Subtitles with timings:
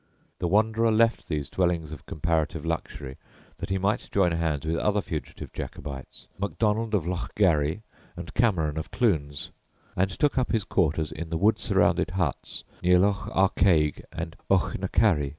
[0.39, 3.17] The wanderer left these dwellings of comparative luxury
[3.57, 7.83] that he might join hands with other fugitive Jacobites, Macdonald of Lochgarry
[8.17, 9.51] and Cameron of Clunes,
[9.95, 15.29] and took up his quarters in the wood surrounded huts near Loch Arkaig and Auchnacarry.